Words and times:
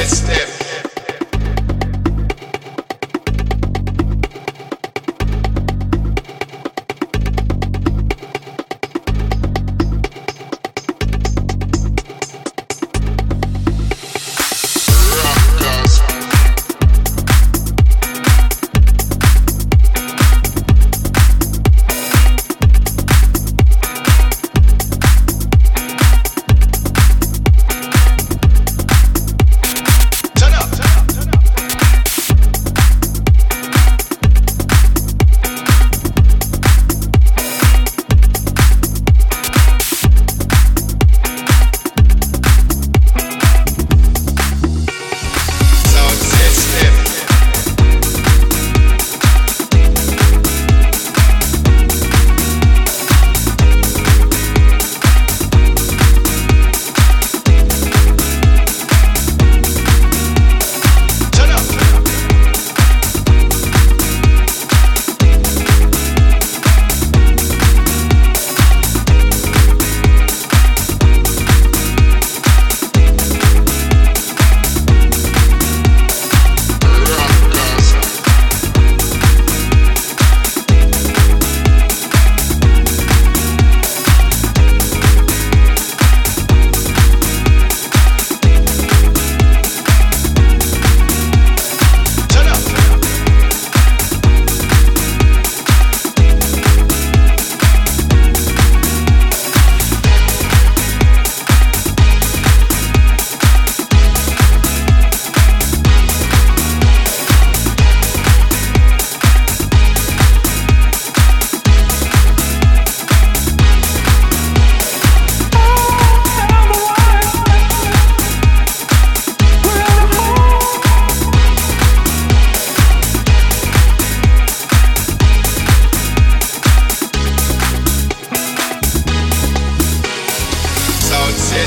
get 0.00 0.08
stiff. 0.08 0.59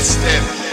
step. 0.04 0.63